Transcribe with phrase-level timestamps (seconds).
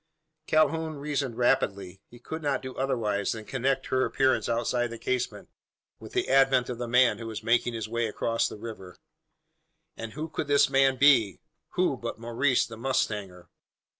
[0.47, 2.01] Calhoun reasoned rapidly.
[2.09, 5.47] He could not do otherwise than connect her appearance outside the casement
[5.99, 8.97] with the advent of the man who was making his way across the river.
[9.95, 11.39] And who could this man be?
[11.73, 13.49] Who but Maurice the mustanger?